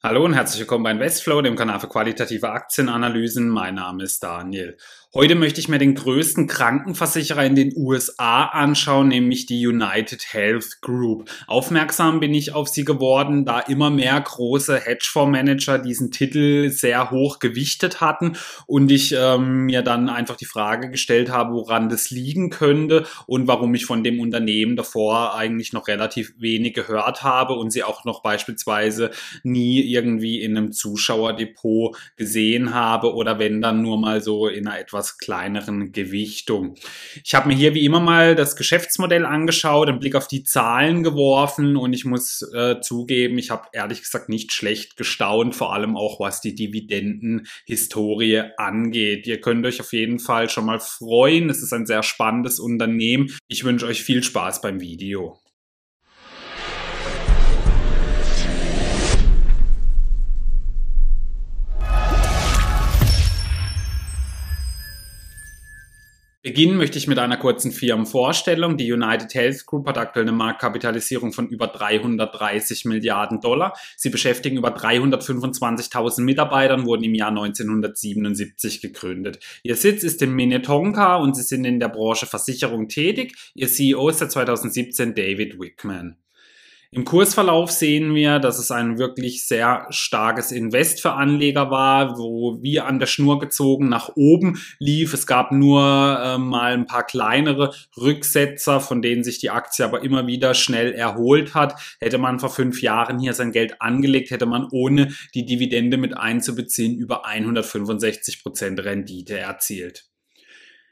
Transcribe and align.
Hallo 0.00 0.24
und 0.24 0.34
herzlich 0.34 0.60
willkommen 0.60 0.84
bei 0.84 0.92
Investflow, 0.92 1.42
dem 1.42 1.56
Kanal 1.56 1.80
für 1.80 1.88
qualitative 1.88 2.50
Aktienanalysen. 2.50 3.48
Mein 3.48 3.74
Name 3.74 4.04
ist 4.04 4.22
Daniel. 4.22 4.76
Heute 5.14 5.36
möchte 5.36 5.58
ich 5.58 5.70
mir 5.70 5.78
den 5.78 5.94
größten 5.94 6.48
Krankenversicherer 6.48 7.42
in 7.42 7.54
den 7.54 7.72
USA 7.74 8.44
anschauen, 8.44 9.08
nämlich 9.08 9.46
die 9.46 9.66
United 9.66 10.34
Health 10.34 10.82
Group. 10.82 11.30
Aufmerksam 11.46 12.20
bin 12.20 12.34
ich 12.34 12.52
auf 12.52 12.68
sie 12.68 12.84
geworden, 12.84 13.46
da 13.46 13.58
immer 13.58 13.88
mehr 13.88 14.20
große 14.20 14.78
Hedgefondsmanager 14.78 15.78
diesen 15.78 16.10
Titel 16.10 16.68
sehr 16.68 17.10
hoch 17.10 17.38
gewichtet 17.38 18.02
hatten 18.02 18.36
und 18.66 18.92
ich 18.92 19.14
ähm, 19.16 19.64
mir 19.64 19.80
dann 19.80 20.10
einfach 20.10 20.36
die 20.36 20.44
Frage 20.44 20.90
gestellt 20.90 21.30
habe, 21.30 21.54
woran 21.54 21.88
das 21.88 22.10
liegen 22.10 22.50
könnte 22.50 23.06
und 23.26 23.48
warum 23.48 23.74
ich 23.74 23.86
von 23.86 24.04
dem 24.04 24.20
Unternehmen 24.20 24.76
davor 24.76 25.34
eigentlich 25.34 25.72
noch 25.72 25.88
relativ 25.88 26.34
wenig 26.36 26.74
gehört 26.74 27.22
habe 27.22 27.54
und 27.54 27.70
sie 27.70 27.82
auch 27.82 28.04
noch 28.04 28.22
beispielsweise 28.22 29.10
nie 29.42 29.80
irgendwie 29.80 30.42
in 30.42 30.54
einem 30.54 30.72
Zuschauerdepot 30.72 31.96
gesehen 32.16 32.74
habe 32.74 33.14
oder 33.14 33.38
wenn 33.38 33.62
dann 33.62 33.80
nur 33.80 33.98
mal 33.98 34.20
so 34.20 34.48
in 34.48 34.66
einer 34.66 34.78
etwas 34.78 34.97
etwas 34.98 35.18
kleineren 35.18 35.92
Gewichtung. 35.92 36.74
Ich 37.24 37.34
habe 37.34 37.48
mir 37.48 37.54
hier 37.54 37.74
wie 37.74 37.84
immer 37.84 38.00
mal 38.00 38.34
das 38.34 38.56
Geschäftsmodell 38.56 39.24
angeschaut, 39.24 39.88
einen 39.88 40.00
Blick 40.00 40.16
auf 40.16 40.26
die 40.26 40.42
Zahlen 40.42 41.04
geworfen 41.04 41.76
und 41.76 41.92
ich 41.92 42.04
muss 42.04 42.42
äh, 42.52 42.80
zugeben, 42.80 43.38
ich 43.38 43.50
habe 43.50 43.68
ehrlich 43.72 44.00
gesagt 44.00 44.28
nicht 44.28 44.52
schlecht 44.52 44.96
gestaunt, 44.96 45.54
vor 45.54 45.72
allem 45.72 45.96
auch 45.96 46.18
was 46.18 46.40
die 46.40 46.54
Dividendenhistorie 46.54 48.42
angeht. 48.56 49.26
Ihr 49.26 49.40
könnt 49.40 49.64
euch 49.66 49.80
auf 49.80 49.92
jeden 49.92 50.18
Fall 50.18 50.50
schon 50.50 50.66
mal 50.66 50.80
freuen. 50.80 51.48
Es 51.48 51.62
ist 51.62 51.72
ein 51.72 51.86
sehr 51.86 52.02
spannendes 52.02 52.58
Unternehmen. 52.58 53.30
Ich 53.46 53.62
wünsche 53.64 53.86
euch 53.86 54.02
viel 54.02 54.24
Spaß 54.24 54.60
beim 54.60 54.80
Video. 54.80 55.38
Beginnen 66.58 66.76
möchte 66.76 66.98
ich 66.98 67.06
mit 67.06 67.20
einer 67.20 67.36
kurzen 67.36 67.70
Firmenvorstellung. 67.70 68.76
Die 68.76 68.92
United 68.92 69.32
Health 69.32 69.64
Group 69.64 69.86
hat 69.86 69.96
aktuell 69.96 70.24
eine 70.24 70.32
Marktkapitalisierung 70.32 71.32
von 71.32 71.46
über 71.46 71.68
330 71.68 72.84
Milliarden 72.84 73.40
Dollar. 73.40 73.74
Sie 73.96 74.10
beschäftigen 74.10 74.56
über 74.56 74.74
325.000 74.76 76.22
Mitarbeitern, 76.22 76.84
wurden 76.84 77.04
im 77.04 77.14
Jahr 77.14 77.28
1977 77.28 78.80
gegründet. 78.80 79.38
Ihr 79.62 79.76
Sitz 79.76 80.02
ist 80.02 80.20
in 80.20 80.32
Minnetonka 80.34 81.14
und 81.18 81.36
sie 81.36 81.44
sind 81.44 81.64
in 81.64 81.78
der 81.78 81.90
Branche 81.90 82.26
Versicherung 82.26 82.88
tätig. 82.88 83.36
Ihr 83.54 83.68
CEO 83.68 84.08
ist 84.08 84.18
seit 84.18 84.32
2017 84.32 85.14
David 85.14 85.60
Wickman. 85.60 86.16
Im 86.90 87.04
Kursverlauf 87.04 87.70
sehen 87.70 88.14
wir, 88.14 88.38
dass 88.38 88.58
es 88.58 88.70
ein 88.70 88.96
wirklich 88.96 89.46
sehr 89.46 89.86
starkes 89.90 90.50
Invest 90.50 91.02
für 91.02 91.12
Anleger 91.12 91.70
war, 91.70 92.16
wo 92.16 92.62
wir 92.62 92.86
an 92.86 92.98
der 92.98 93.06
Schnur 93.06 93.38
gezogen 93.40 93.90
nach 93.90 94.12
oben 94.16 94.58
lief. 94.78 95.12
Es 95.12 95.26
gab 95.26 95.52
nur 95.52 95.82
äh, 95.82 96.38
mal 96.38 96.72
ein 96.72 96.86
paar 96.86 97.04
kleinere 97.04 97.74
Rücksetzer, 97.98 98.80
von 98.80 99.02
denen 99.02 99.22
sich 99.22 99.38
die 99.38 99.50
Aktie 99.50 99.84
aber 99.84 100.02
immer 100.02 100.26
wieder 100.26 100.54
schnell 100.54 100.92
erholt 100.94 101.54
hat. 101.54 101.74
Hätte 102.00 102.16
man 102.16 102.40
vor 102.40 102.48
fünf 102.48 102.80
Jahren 102.80 103.18
hier 103.18 103.34
sein 103.34 103.52
Geld 103.52 103.82
angelegt, 103.82 104.30
hätte 104.30 104.46
man 104.46 104.66
ohne 104.70 105.12
die 105.34 105.44
Dividende 105.44 105.98
mit 105.98 106.16
einzubeziehen 106.16 106.96
über 106.96 107.26
165 107.26 108.42
Prozent 108.42 108.82
Rendite 108.82 109.38
erzielt. 109.38 110.08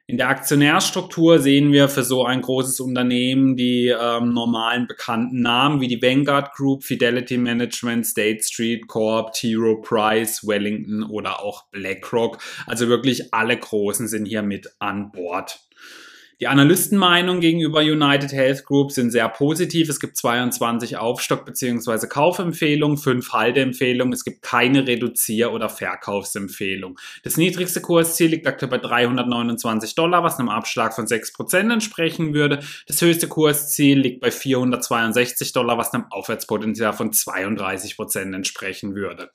In 0.08 0.18
der 0.18 0.28
Aktionärstruktur 0.28 1.40
sehen 1.40 1.72
wir 1.72 1.88
für 1.88 2.04
so 2.04 2.24
ein 2.24 2.40
großes 2.40 2.78
Unternehmen 2.78 3.56
die 3.56 3.88
ähm, 3.88 4.32
normalen 4.32 4.86
bekannten 4.86 5.42
Namen 5.42 5.80
wie 5.80 5.88
die 5.88 6.00
Vanguard 6.00 6.54
Group, 6.54 6.84
Fidelity 6.84 7.36
Management, 7.36 8.06
State 8.06 8.44
Street 8.44 8.86
Corp, 8.86 9.32
T. 9.32 9.56
Rowe 9.56 9.82
Price, 9.82 10.46
Wellington 10.46 11.02
oder 11.02 11.40
auch 11.42 11.64
BlackRock. 11.72 12.38
Also 12.66 12.86
wirklich 12.86 13.34
alle 13.34 13.56
Großen 13.56 14.06
sind 14.06 14.26
hier 14.26 14.42
mit 14.42 14.68
an 14.78 15.10
Bord. 15.10 15.58
Die 16.38 16.48
Analystenmeinungen 16.48 17.40
gegenüber 17.40 17.80
United 17.80 18.30
Health 18.30 18.66
Group 18.66 18.92
sind 18.92 19.10
sehr 19.10 19.26
positiv. 19.30 19.88
Es 19.88 19.98
gibt 20.00 20.18
22 20.18 20.98
Aufstock- 20.98 21.46
bzw. 21.46 22.08
Kaufempfehlungen, 22.08 22.98
5 22.98 23.32
Halteempfehlungen. 23.32 24.12
Es 24.12 24.22
gibt 24.22 24.42
keine 24.42 24.86
Reduzier- 24.86 25.50
oder 25.54 25.70
Verkaufsempfehlung. 25.70 26.98
Das 27.22 27.38
niedrigste 27.38 27.80
Kursziel 27.80 28.32
liegt 28.32 28.46
aktuell 28.46 28.68
bei 28.68 28.76
329 28.76 29.94
Dollar, 29.94 30.24
was 30.24 30.38
einem 30.38 30.50
Abschlag 30.50 30.94
von 30.94 31.06
6% 31.06 31.72
entsprechen 31.72 32.34
würde. 32.34 32.60
Das 32.86 33.00
höchste 33.00 33.28
Kursziel 33.28 33.98
liegt 33.98 34.20
bei 34.20 34.30
462 34.30 35.54
Dollar, 35.54 35.78
was 35.78 35.94
einem 35.94 36.04
Aufwärtspotenzial 36.10 36.92
von 36.92 37.12
32% 37.12 38.34
entsprechen 38.34 38.94
würde. 38.94 39.30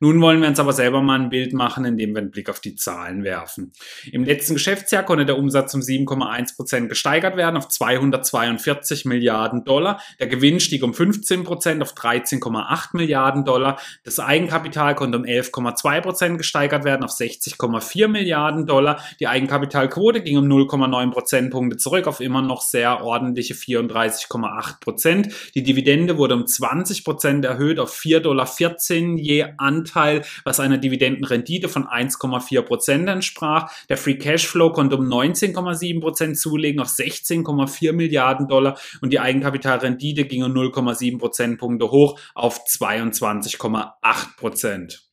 Nun 0.00 0.18
wollen 0.22 0.40
wir 0.40 0.48
uns 0.48 0.60
aber 0.60 0.72
selber 0.72 1.02
mal 1.02 1.20
ein 1.20 1.28
Bild 1.28 1.52
machen, 1.52 1.84
indem 1.84 2.14
wir 2.14 2.22
einen 2.22 2.30
Blick 2.30 2.48
auf 2.48 2.60
die 2.60 2.74
Zahlen 2.74 3.22
werfen. 3.22 3.72
Im 4.10 4.24
letzten 4.24 4.54
Geschäftsjahr 4.54 5.02
konnte 5.02 5.26
der 5.26 5.36
Umsatz 5.36 5.74
um 5.74 5.82
7,1 5.82 6.37
1 6.38 6.56
Prozent 6.56 6.88
gesteigert 6.88 7.36
werden 7.36 7.56
auf 7.56 7.68
242 7.68 9.04
Milliarden 9.04 9.64
Dollar. 9.64 10.00
Der 10.20 10.28
Gewinn 10.28 10.60
stieg 10.60 10.84
um 10.84 10.94
15 10.94 11.44
Prozent 11.44 11.82
auf 11.82 11.94
13,8 11.94 12.90
Milliarden 12.92 13.44
Dollar. 13.44 13.78
Das 14.04 14.20
Eigenkapital 14.20 14.94
konnte 14.94 15.18
um 15.18 15.24
11,2 15.24 16.00
Prozent 16.00 16.38
gesteigert 16.38 16.84
werden 16.84 17.02
auf 17.04 17.10
60,4 17.10 18.06
Milliarden 18.06 18.66
Dollar. 18.66 19.02
Die 19.18 19.26
Eigenkapitalquote 19.26 20.22
ging 20.22 20.38
um 20.38 20.46
0,9 20.46 21.10
Prozentpunkte 21.10 21.76
zurück 21.76 22.06
auf 22.06 22.20
immer 22.20 22.40
noch 22.40 22.62
sehr 22.62 23.02
ordentliche 23.02 23.54
34,8 23.54 24.80
Prozent. 24.80 25.28
Die 25.54 25.64
Dividende 25.64 26.18
wurde 26.18 26.34
um 26.34 26.46
20 26.46 27.04
Prozent 27.04 27.44
erhöht 27.44 27.80
auf 27.80 27.92
4,14 27.92 28.20
Dollar 28.20 28.48
je 29.18 29.46
Anteil, 29.56 30.22
was 30.44 30.60
einer 30.60 30.78
Dividendenrendite 30.78 31.68
von 31.68 31.86
1,4 31.86 32.62
Prozent 32.62 33.08
entsprach. 33.08 33.72
Der 33.88 33.96
Free 33.96 34.14
Cashflow 34.14 34.70
konnte 34.70 34.96
um 34.96 35.08
19,7 35.08 36.00
Prozent 36.00 36.27
Prozent 36.28 36.36
zulegen 36.36 36.80
auf 36.80 36.88
16,4 36.88 37.92
Milliarden 37.92 38.48
Dollar 38.48 38.78
und 39.00 39.12
die 39.12 39.20
Eigenkapitalrendite 39.20 40.24
ging 40.24 40.42
um 40.42 40.52
0,7 40.52 41.18
Prozentpunkte 41.18 41.90
hoch 41.90 42.18
auf 42.34 42.60
22,8 42.66 44.36
Prozent. 44.36 45.07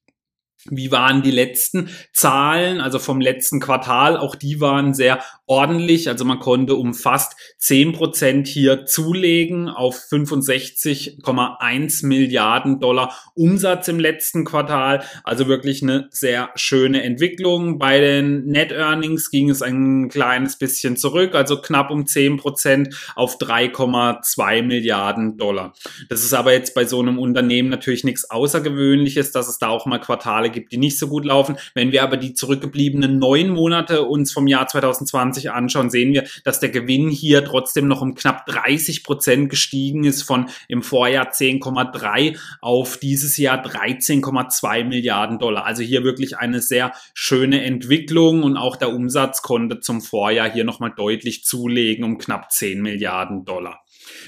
Wie 0.70 0.92
waren 0.92 1.22
die 1.22 1.32
letzten 1.32 1.90
Zahlen, 2.12 2.82
also 2.82 2.98
vom 2.98 3.22
letzten 3.22 3.60
Quartal? 3.60 4.18
Auch 4.18 4.36
die 4.36 4.62
waren 4.62 4.96
sehr 4.96 5.20
ordentlich. 5.46 6.10
Also 6.10 6.26
man 6.26 6.40
konnte 6.40 6.74
um 6.74 6.96
fast 6.96 7.36
10 7.60 7.94
Prozent 7.94 8.48
hier 8.48 8.86
zulegen 8.86 9.70
auf 9.70 9.96
65,1 9.96 12.06
Milliarden 12.06 12.80
Dollar 12.80 13.16
Umsatz 13.36 13.88
im 13.90 14.00
letzten 14.00 14.44
Quartal. 14.44 15.04
Also 15.24 15.48
wirklich 15.48 15.84
eine 15.84 16.08
sehr 16.10 16.50
schöne 16.56 17.04
Entwicklung. 17.04 17.78
Bei 17.78 18.00
den 18.00 18.46
Net 18.46 18.72
Earnings 18.72 19.30
ging 19.30 19.52
es 19.52 19.62
ein 19.62 20.10
kleines 20.10 20.58
bisschen 20.58 20.98
zurück, 20.98 21.36
also 21.36 21.62
knapp 21.62 21.92
um 21.92 22.08
10 22.08 22.38
Prozent 22.38 23.12
auf 23.16 23.38
3,2 23.38 24.64
Milliarden 24.64 25.38
Dollar. 25.38 25.74
Das 26.10 26.24
ist 26.24 26.34
aber 26.34 26.54
jetzt 26.54 26.74
bei 26.74 26.86
so 26.86 27.00
einem 27.00 27.20
Unternehmen 27.20 27.70
natürlich 27.70 28.04
nichts 28.04 28.32
Außergewöhnliches, 28.32 29.32
dass 29.32 29.48
es 29.48 29.60
da 29.60 29.68
auch 29.68 29.86
mal 29.86 30.00
Quartale 30.00 30.55
gibt, 30.56 30.72
die 30.72 30.78
nicht 30.78 30.98
so 30.98 31.08
gut 31.08 31.26
laufen. 31.26 31.58
Wenn 31.76 31.92
wir 31.92 32.02
aber 32.02 32.18
die 32.18 32.34
zurückgebliebenen 32.34 33.20
neun 33.20 33.50
Monate 33.50 34.04
uns 34.04 34.32
vom 34.32 34.48
Jahr 34.48 34.68
2020 34.68 35.52
anschauen, 35.52 35.92
sehen 35.92 36.12
wir, 36.14 36.24
dass 36.44 36.60
der 36.60 36.70
Gewinn 36.70 37.10
hier 37.10 37.46
trotzdem 37.46 37.88
noch 37.88 38.02
um 38.02 38.16
knapp 38.16 38.48
30 38.48 39.04
Prozent 39.04 39.50
gestiegen 39.50 40.04
ist 40.04 40.24
von 40.24 40.50
im 40.68 40.82
Vorjahr 40.82 41.32
10,3 41.32 42.38
auf 42.62 42.98
dieses 42.98 43.38
Jahr 43.38 43.64
13,2 43.64 44.84
Milliarden 44.86 45.38
Dollar. 45.38 45.66
Also 45.66 45.84
hier 45.84 46.04
wirklich 46.04 46.38
eine 46.38 46.62
sehr 46.62 46.94
schöne 47.14 47.64
Entwicklung 47.64 48.44
und 48.44 48.58
auch 48.58 48.76
der 48.76 48.90
Umsatz 48.90 49.42
konnte 49.42 49.80
zum 49.80 50.02
Vorjahr 50.02 50.52
hier 50.52 50.64
nochmal 50.64 50.94
deutlich 50.96 51.44
zulegen 51.44 52.04
um 52.04 52.18
knapp 52.18 52.52
10 52.52 52.82
Milliarden 52.82 53.46
Dollar. 53.46 53.82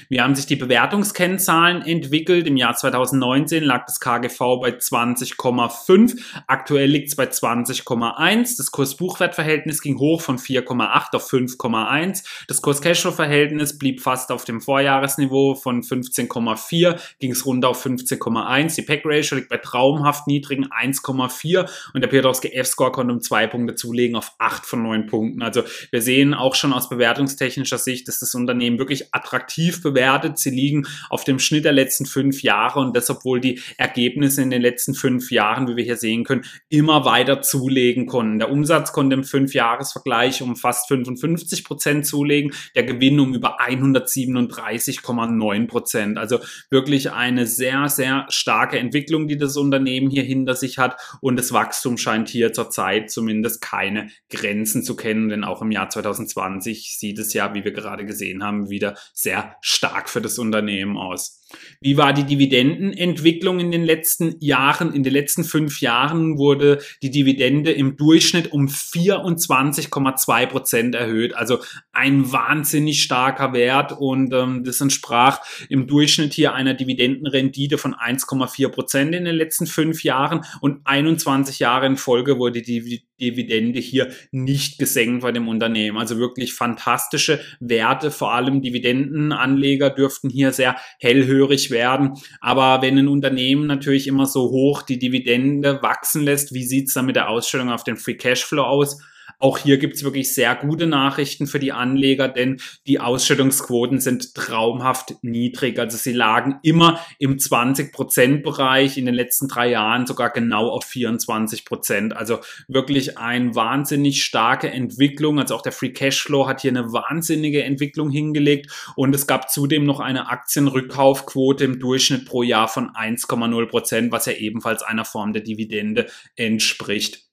Wie 0.08 0.20
haben 0.20 0.34
sich 0.34 0.46
die 0.46 0.56
Bewertungskennzahlen 0.56 1.82
entwickelt? 1.82 2.46
Im 2.46 2.56
Jahr 2.56 2.74
2019 2.74 3.62
lag 3.62 3.84
das 3.86 4.00
KGV 4.00 4.38
bei 4.60 4.70
20,5. 4.70 6.17
Aktuell 6.46 6.88
liegt 6.88 7.08
es 7.08 7.16
bei 7.16 7.24
20,1. 7.24 8.56
Das 8.56 8.70
Kurs-Buchwert-Verhältnis 8.70 9.80
ging 9.80 9.98
hoch 9.98 10.20
von 10.20 10.38
4,8 10.38 11.14
auf 11.14 11.30
5,1. 11.30 12.24
Das 12.46 12.62
Kurs-Cashflow-Verhältnis 12.62 13.78
blieb 13.78 14.00
fast 14.00 14.30
auf 14.30 14.44
dem 14.44 14.60
Vorjahresniveau 14.60 15.54
von 15.54 15.82
15,4, 15.82 16.98
ging 17.18 17.32
es 17.32 17.44
runter 17.46 17.68
auf 17.68 17.84
15,1. 17.84 18.76
Die 18.76 18.82
Pack-Ratio 18.82 19.36
liegt 19.36 19.48
bei 19.48 19.58
traumhaft 19.58 20.26
niedrigen 20.26 20.66
1,4 20.66 21.68
und 21.94 22.00
der 22.00 22.08
Piotrowski 22.08 22.48
F-Score 22.52 22.92
konnte 22.92 23.12
um 23.12 23.20
zwei 23.20 23.46
Punkte 23.46 23.74
zulegen 23.74 24.16
auf 24.16 24.32
8 24.38 24.66
von 24.66 24.82
9 24.82 25.06
Punkten. 25.06 25.42
Also 25.42 25.62
wir 25.90 26.02
sehen 26.02 26.34
auch 26.34 26.54
schon 26.54 26.72
aus 26.72 26.88
bewertungstechnischer 26.88 27.78
Sicht, 27.78 28.08
dass 28.08 28.20
das 28.20 28.34
Unternehmen 28.34 28.78
wirklich 28.78 29.14
attraktiv 29.14 29.82
bewertet. 29.82 30.38
Sie 30.38 30.50
liegen 30.50 30.86
auf 31.10 31.24
dem 31.24 31.38
Schnitt 31.38 31.64
der 31.64 31.72
letzten 31.72 32.06
fünf 32.06 32.42
Jahre 32.42 32.80
und 32.80 32.96
das, 32.96 33.10
obwohl 33.10 33.40
die 33.40 33.60
Ergebnisse 33.76 34.42
in 34.42 34.50
den 34.50 34.62
letzten 34.62 34.94
fünf 34.94 35.30
Jahren, 35.30 35.68
wie 35.68 35.76
wir 35.76 35.84
hier 35.84 35.96
sehen 35.98 36.24
können, 36.24 36.44
immer 36.68 37.04
weiter 37.04 37.42
zulegen 37.42 38.06
konnten. 38.06 38.38
Der 38.38 38.50
Umsatz 38.50 38.92
konnte 38.92 39.14
im 39.14 39.24
Fünfjahresvergleich 39.24 40.42
um 40.42 40.56
fast 40.56 40.88
55 40.88 41.64
Prozent 41.64 42.06
zulegen, 42.06 42.52
der 42.74 42.84
Gewinn 42.84 43.20
um 43.20 43.34
über 43.34 43.60
137,9 43.60 45.66
Prozent. 45.66 46.18
Also 46.18 46.38
wirklich 46.70 47.12
eine 47.12 47.46
sehr, 47.46 47.88
sehr 47.88 48.26
starke 48.28 48.78
Entwicklung, 48.78 49.28
die 49.28 49.36
das 49.36 49.56
Unternehmen 49.56 50.10
hier 50.10 50.22
hinter 50.22 50.54
sich 50.54 50.78
hat 50.78 50.96
und 51.20 51.36
das 51.36 51.52
Wachstum 51.52 51.98
scheint 51.98 52.28
hier 52.28 52.52
zurzeit 52.52 53.10
zumindest 53.10 53.60
keine 53.60 54.08
Grenzen 54.30 54.82
zu 54.82 54.96
kennen, 54.96 55.28
denn 55.28 55.44
auch 55.44 55.62
im 55.62 55.70
Jahr 55.70 55.90
2020 55.90 56.98
sieht 56.98 57.18
es 57.18 57.32
ja, 57.32 57.54
wie 57.54 57.64
wir 57.64 57.72
gerade 57.72 58.04
gesehen 58.04 58.42
haben, 58.42 58.70
wieder 58.70 58.96
sehr 59.12 59.56
stark 59.60 60.08
für 60.08 60.20
das 60.20 60.38
Unternehmen 60.38 60.96
aus. 60.96 61.37
Wie 61.80 61.96
war 61.96 62.12
die 62.12 62.24
Dividendenentwicklung 62.24 63.60
in 63.60 63.70
den 63.70 63.84
letzten 63.84 64.36
Jahren? 64.40 64.92
In 64.92 65.02
den 65.02 65.12
letzten 65.12 65.44
fünf 65.44 65.80
Jahren 65.80 66.36
wurde 66.36 66.80
die 67.02 67.10
Dividende 67.10 67.72
im 67.72 67.96
Durchschnitt 67.96 68.52
um 68.52 68.66
24,2 68.66 70.46
Prozent 70.46 70.94
erhöht. 70.94 71.34
Also 71.34 71.58
ein 71.92 72.30
wahnsinnig 72.32 73.02
starker 73.02 73.52
Wert 73.52 73.92
und 73.92 74.32
ähm, 74.32 74.64
das 74.64 74.80
entsprach 74.80 75.40
im 75.68 75.86
Durchschnitt 75.86 76.34
hier 76.34 76.54
einer 76.54 76.74
Dividendenrendite 76.74 77.78
von 77.78 77.94
1,4 77.94 78.68
Prozent 78.68 79.14
in 79.14 79.24
den 79.24 79.36
letzten 79.36 79.66
fünf 79.66 80.04
Jahren 80.04 80.44
und 80.60 80.80
21 80.84 81.58
Jahre 81.58 81.86
in 81.86 81.96
Folge 81.96 82.38
wurde 82.38 82.62
die 82.62 83.07
Dividende 83.20 83.80
hier 83.80 84.10
nicht 84.30 84.78
gesenkt 84.78 85.22
bei 85.22 85.32
dem 85.32 85.48
Unternehmen. 85.48 85.98
Also 85.98 86.18
wirklich 86.18 86.54
fantastische 86.54 87.40
Werte. 87.60 88.10
Vor 88.10 88.32
allem 88.32 88.62
Dividendenanleger 88.62 89.90
dürften 89.90 90.30
hier 90.30 90.52
sehr 90.52 90.76
hellhörig 91.00 91.70
werden. 91.70 92.14
Aber 92.40 92.82
wenn 92.82 92.98
ein 92.98 93.08
Unternehmen 93.08 93.66
natürlich 93.66 94.06
immer 94.06 94.26
so 94.26 94.50
hoch 94.50 94.82
die 94.82 94.98
Dividende 94.98 95.82
wachsen 95.82 96.22
lässt, 96.22 96.54
wie 96.54 96.64
sieht's 96.64 96.94
dann 96.94 97.06
mit 97.06 97.16
der 97.16 97.28
Ausstellung 97.28 97.70
auf 97.70 97.84
den 97.84 97.96
Free 97.96 98.14
Cashflow 98.14 98.62
aus? 98.62 98.98
Auch 99.40 99.58
hier 99.58 99.78
gibt's 99.78 100.02
wirklich 100.02 100.34
sehr 100.34 100.56
gute 100.56 100.88
Nachrichten 100.88 101.46
für 101.46 101.60
die 101.60 101.70
Anleger, 101.70 102.26
denn 102.26 102.60
die 102.88 102.98
Ausschüttungsquoten 102.98 104.00
sind 104.00 104.34
traumhaft 104.34 105.14
niedrig. 105.22 105.78
Also 105.78 105.96
sie 105.96 106.12
lagen 106.12 106.58
immer 106.64 106.98
im 107.20 107.36
20-Prozent-Bereich, 107.36 108.98
in 108.98 109.06
den 109.06 109.14
letzten 109.14 109.46
drei 109.46 109.70
Jahren 109.70 110.08
sogar 110.08 110.30
genau 110.30 110.68
auf 110.70 110.84
24 110.84 111.64
Prozent. 111.64 112.16
Also 112.16 112.40
wirklich 112.66 113.16
eine 113.16 113.54
wahnsinnig 113.54 114.24
starke 114.24 114.70
Entwicklung. 114.70 115.38
Also 115.38 115.54
auch 115.54 115.62
der 115.62 115.72
Free 115.72 115.92
Cashflow 115.92 116.48
hat 116.48 116.62
hier 116.62 116.72
eine 116.72 116.92
wahnsinnige 116.92 117.62
Entwicklung 117.62 118.10
hingelegt 118.10 118.72
und 118.96 119.14
es 119.14 119.28
gab 119.28 119.50
zudem 119.50 119.84
noch 119.84 120.00
eine 120.00 120.30
Aktienrückkaufquote 120.30 121.64
im 121.64 121.78
Durchschnitt 121.78 122.24
pro 122.24 122.42
Jahr 122.42 122.66
von 122.66 122.90
1,0 122.90 123.66
Prozent, 123.66 124.10
was 124.10 124.26
ja 124.26 124.32
ebenfalls 124.32 124.82
einer 124.82 125.04
Form 125.04 125.32
der 125.32 125.42
Dividende 125.42 126.06
entspricht. 126.34 127.27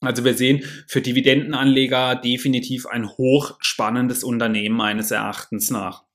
Also 0.00 0.24
wir 0.24 0.34
sehen 0.34 0.62
für 0.86 1.00
Dividendenanleger 1.00 2.16
definitiv 2.16 2.86
ein 2.86 3.08
hochspannendes 3.08 4.24
Unternehmen 4.24 4.76
meines 4.76 5.10
Erachtens 5.10 5.70
nach. 5.70 6.05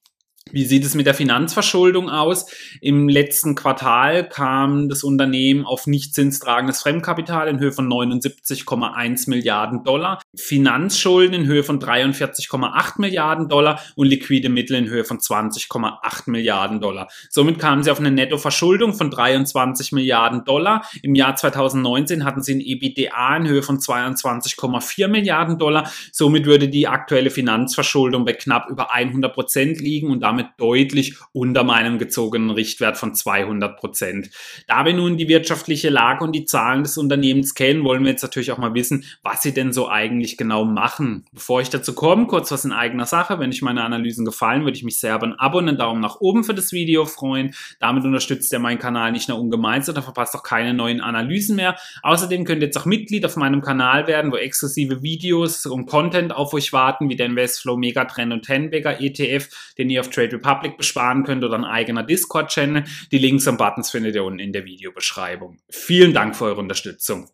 Wie 0.50 0.66
sieht 0.66 0.84
es 0.84 0.96
mit 0.96 1.06
der 1.06 1.14
Finanzverschuldung 1.14 2.10
aus? 2.10 2.48
Im 2.82 3.08
letzten 3.08 3.54
Quartal 3.54 4.28
kam 4.28 4.90
das 4.90 5.04
Unternehmen 5.04 5.66
auf 5.66 5.86
nicht 5.86 6.16
zinstragendes 6.16 6.82
Fremdkapital 6.82 7.48
in 7.48 7.60
Höhe 7.60 7.72
von 7.72 7.88
79,1 7.88 9.30
Milliarden 9.30 9.84
Dollar, 9.84 10.20
Finanzschulden 10.36 11.42
in 11.42 11.46
Höhe 11.46 11.64
von 11.64 11.80
43,8 11.80 12.94
Milliarden 12.98 13.50
Dollar 13.50 13.80
und 13.96 14.08
liquide 14.08 14.50
Mittel 14.50 14.78
in 14.78 14.90
Höhe 14.90 15.06
von 15.06 15.20
20,8 15.20 16.30
Milliarden 16.30 16.82
Dollar. 16.82 17.08
Somit 17.30 17.60
kamen 17.60 17.84
sie 17.84 17.92
auf 17.92 18.00
eine 18.00 18.12
Nettoverschuldung 18.12 18.96
von 18.96 19.12
23 19.12 19.92
Milliarden 19.92 20.44
Dollar. 20.44 20.84
Im 21.04 21.14
Jahr 21.14 21.36
2019 21.36 22.26
hatten 22.26 22.42
sie 22.42 22.56
ein 22.56 22.62
EBITDA 22.62 23.38
in 23.38 23.48
Höhe 23.48 23.62
von 23.62 23.78
22,4 23.78 25.08
Milliarden 25.08 25.60
Dollar. 25.60 25.90
Somit 26.12 26.46
würde 26.46 26.68
die 26.68 26.88
aktuelle 26.88 27.30
Finanzverschuldung 27.30 28.26
bei 28.26 28.34
knapp 28.34 28.70
über 28.70 28.92
100 28.92 29.34
Prozent 29.34 29.80
liegen 29.80 30.10
und 30.10 30.20
damit 30.20 30.31
deutlich 30.58 31.16
unter 31.34 31.64
meinem 31.64 31.98
gezogenen 31.98 32.52
Richtwert 32.52 32.98
von 32.98 33.14
200 33.16 33.78
Prozent. 33.78 34.30
Da 34.68 34.86
wir 34.86 34.94
nun 34.94 35.18
die 35.18 35.28
wirtschaftliche 35.28 35.90
Lage 35.90 36.24
und 36.24 36.34
die 36.34 36.46
Zahlen 36.46 36.84
des 36.84 36.98
Unternehmens 36.98 37.54
kennen, 37.54 37.84
wollen 37.84 38.04
wir 38.04 38.12
jetzt 38.12 38.24
natürlich 38.24 38.52
auch 38.52 38.58
mal 38.58 38.74
wissen, 38.74 39.06
was 39.24 39.42
sie 39.42 39.54
denn 39.54 39.74
so 39.74 39.90
eigentlich 39.90 40.38
genau 40.38 40.66
machen. 40.66 41.26
Bevor 41.32 41.62
ich 41.62 41.70
dazu 41.70 41.94
komme, 41.94 42.28
kurz 42.28 42.52
was 42.52 42.66
in 42.66 42.72
eigener 42.72 43.06
Sache. 43.06 43.40
Wenn 43.40 43.50
euch 43.50 43.62
meine 43.62 43.84
Analysen 43.84 44.26
gefallen, 44.26 44.64
würde 44.64 44.78
ich 44.78 44.84
mich 44.84 45.00
sehr 45.00 45.16
über 45.16 45.28
ein 45.28 45.40
Abo 45.40 45.58
und 45.58 45.68
einen 45.68 45.78
Daumen 45.78 46.02
nach 46.02 46.20
oben 46.20 46.44
für 46.44 46.54
das 46.54 46.72
Video 46.72 47.06
freuen. 47.06 47.54
Damit 47.80 48.04
unterstützt 48.04 48.52
ihr 48.54 48.60
meinen 48.60 48.80
Kanal 48.80 49.12
nicht 49.12 49.30
nur 49.30 49.40
ungemein, 49.40 49.84
sondern 49.84 50.04
verpasst 50.04 50.36
auch 50.36 50.44
keine 50.44 50.74
neuen 50.74 51.02
Analysen 51.02 51.56
mehr. 51.56 51.78
Außerdem 52.04 52.46
könnt 52.46 52.62
ihr 52.62 52.68
jetzt 52.68 52.78
auch 52.78 52.86
Mitglied 52.86 53.26
auf 53.26 53.36
meinem 53.36 53.62
Kanal 53.62 54.08
werden, 54.08 54.32
wo 54.32 54.36
exklusive 54.36 55.02
Videos 55.02 55.66
und 55.66 55.86
Content 55.86 56.34
auf 56.34 56.54
euch 56.54 56.74
warten, 56.74 57.10
wie 57.10 57.16
der 57.16 57.28
Investflow 57.28 57.78
Megatrend 57.78 58.34
und 58.34 58.44
Tenbagger 58.44 59.02
ETF, 59.02 59.74
den 59.78 59.90
ihr 59.90 60.02
auf 60.02 60.10
Trade 60.10 60.21
Republic 60.26 60.78
besparen 60.78 61.24
könnt 61.24 61.44
oder 61.44 61.56
ein 61.56 61.66
eigener 61.66 62.04
Discord-Channel. 62.04 62.84
Die 63.12 63.18
Links 63.18 63.48
und 63.48 63.58
Buttons 63.58 63.92
findet 63.92 64.16
ihr 64.16 64.24
unten 64.24 64.40
in 64.40 64.54
der 64.54 64.66
Videobeschreibung. 64.66 65.60
Vielen 65.70 66.14
Dank 66.14 66.36
für 66.36 66.46
eure 66.46 66.60
Unterstützung. 66.60 67.30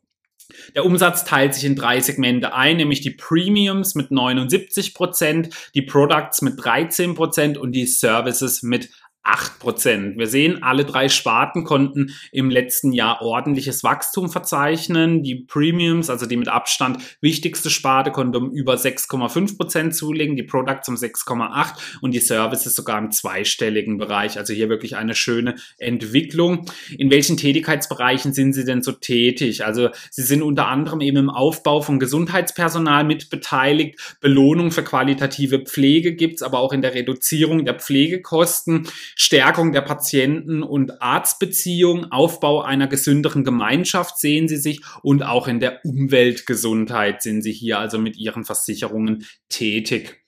Der 0.76 0.86
Umsatz 0.86 1.26
teilt 1.26 1.54
sich 1.54 1.66
in 1.66 1.76
drei 1.76 2.00
Segmente 2.00 2.54
ein, 2.54 2.78
nämlich 2.78 3.02
die 3.02 3.12
Premiums 3.12 3.96
mit 3.96 4.12
79%, 4.12 5.54
die 5.74 5.82
Products 5.82 6.42
mit 6.42 6.60
13% 6.60 7.58
und 7.58 7.74
die 7.74 7.86
Services 7.86 8.64
mit 8.64 8.90
8 9.28 9.60
Prozent. 9.60 10.18
Wir 10.18 10.28
sehen, 10.28 10.64
alle 10.64 10.86
drei 10.86 11.10
Sparten 11.10 11.64
konnten 11.64 12.14
im 12.32 12.50
letzten 12.50 12.94
Jahr 12.94 13.22
ordentliches 13.22 13.84
Wachstum 13.84 14.30
verzeichnen. 14.30 15.24
Die 15.24 15.36
Premiums, 15.36 16.10
also 16.10 16.26
die 16.26 16.38
mit 16.38 16.48
Abstand 16.48 17.00
wichtigste 17.22 17.70
Sparte, 17.70 18.12
konnte 18.12 18.40
um 18.40 18.52
über 18.52 18.76
6,5 18.76 19.58
Prozent 19.58 19.96
zulegen, 19.96 20.36
die 20.36 20.44
Products 20.44 20.88
um 20.88 20.96
6,8 20.96 21.74
und 22.02 22.14
die 22.14 22.20
Services 22.20 22.74
sogar 22.76 22.98
im 23.00 23.12
zweistelligen 23.12 23.98
Bereich. 23.98 24.38
Also 24.38 24.54
hier 24.54 24.70
wirklich 24.70 24.96
eine 24.96 25.16
schöne 25.16 25.56
Entwicklung. 25.78 26.66
In 26.98 27.12
welchen 27.12 27.38
Tätigkeitsbereichen 27.38 28.34
sind 28.34 28.54
Sie 28.54 28.64
denn 28.66 28.82
so 28.82 28.94
tätig? 28.94 29.66
Also 29.66 29.90
Sie 30.10 30.24
sind 30.24 30.42
unter 30.42 30.68
anderem 30.68 31.02
eben 31.02 31.18
im 31.18 31.30
Aufbau 31.30 31.82
von 31.82 32.00
Gesundheitspersonal 32.00 33.04
mit 33.04 33.30
beteiligt. 33.30 34.18
Belohnung 34.22 34.72
für 34.72 34.84
qualitative 34.84 35.60
Pflege 35.60 36.16
gibt's, 36.16 36.42
aber 36.42 36.60
auch 36.60 36.72
in 36.72 36.82
der 36.82 36.94
Reduzierung 36.94 37.66
der 37.66 37.76
Pflegekosten. 37.76 38.88
Stärkung 39.20 39.72
der 39.72 39.82
Patienten- 39.82 40.62
und 40.62 41.02
Arztbeziehung, 41.02 42.12
Aufbau 42.12 42.62
einer 42.62 42.88
gesünderen 42.88 43.44
Gemeinschaft 43.44 44.20
sehen 44.20 44.48
Sie 44.48 44.58
sich 44.58 44.82
und 45.02 45.24
auch 45.24 45.48
in 45.48 45.60
der 45.60 45.84
Umweltgesundheit 45.84 47.24
sind 47.24 47.42
Sie 47.42 47.52
hier 47.52 47.80
also 47.80 47.98
mit 47.98 48.16
Ihren 48.16 48.46
Versicherungen 48.46 49.26
tätig. 49.50 50.24